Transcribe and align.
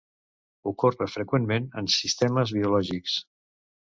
Ocorre 0.71 1.07
freqüentment 1.15 1.69
en 1.83 1.91
sistemes 1.97 2.53
biològics. 2.59 3.19